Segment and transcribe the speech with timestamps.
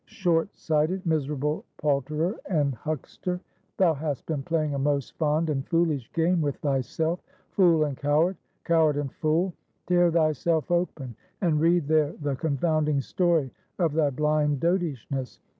[0.07, 3.39] Short sighted, miserable palterer and huckster,
[3.77, 7.19] thou hast been playing a most fond and foolish game with thyself!
[7.51, 8.37] Fool and coward!
[8.63, 9.53] Coward and fool!
[9.85, 15.37] Tear thyself open, and read there the confounding story of thy blind dotishness!